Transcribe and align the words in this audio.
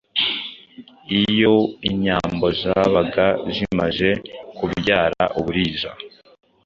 Iyo 1.21 1.55
inyambo 1.89 2.45
zabaga 2.61 3.25
zimaze 3.55 4.09
kubyara 4.57 5.23
uburiza; 5.39 5.89